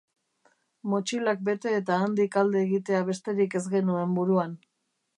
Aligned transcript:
Motxilak 0.93 1.43
bete 1.51 1.75
eta 1.81 1.99
handik 2.05 2.39
alde 2.43 2.65
egitea 2.65 3.05
besterik 3.13 3.57
ez 3.61 3.65
genuen 3.79 4.21
buruan. 4.21 4.59